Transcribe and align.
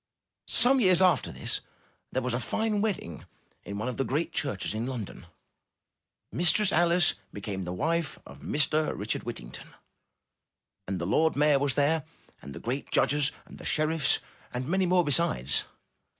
Some 0.47 0.79
years 0.79 0.99
after 0.99 1.31
this, 1.31 1.61
there 2.11 2.23
was 2.23 2.33
a 2.33 2.39
fine 2.39 2.81
wedding 2.81 3.25
at 3.67 3.75
one 3.75 3.87
of 3.87 3.97
the 3.97 4.03
great 4.03 4.31
churches 4.33 4.73
in 4.73 4.87
London. 4.87 5.27
Mistress 6.31 6.71
Alice 6.73 7.13
became 7.31 7.61
the 7.61 7.71
wife 7.71 8.17
of 8.25 8.39
Mr. 8.39 8.97
Richard 8.97 9.21
Whittington. 9.25 9.75
And 10.87 10.97
the 10.97 11.05
lord 11.05 11.35
mayor 11.35 11.59
was 11.59 11.75
there, 11.75 12.03
and 12.41 12.55
the 12.55 12.59
great 12.59 12.89
judges, 12.89 13.31
and 13.45 13.59
the 13.59 13.63
sheriffs, 13.63 14.17
and 14.51 14.67
many 14.67 14.87
more 14.87 15.03
besides. 15.03 15.65